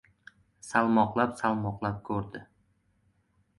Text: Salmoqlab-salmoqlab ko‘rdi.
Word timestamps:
Salmoqlab-salmoqlab 0.67 2.01
ko‘rdi. 2.11 2.45